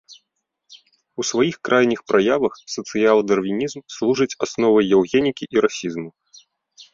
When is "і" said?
5.59-5.65